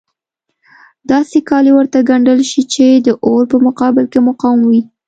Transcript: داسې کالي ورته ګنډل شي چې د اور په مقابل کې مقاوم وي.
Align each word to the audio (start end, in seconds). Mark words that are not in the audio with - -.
داسې 1.11 1.37
کالي 1.49 1.71
ورته 1.75 1.99
ګنډل 2.09 2.39
شي 2.51 2.61
چې 2.73 2.85
د 3.07 3.07
اور 3.27 3.43
په 3.51 3.57
مقابل 3.67 4.05
کې 4.11 4.19
مقاوم 4.27 4.61
وي. 4.69 4.81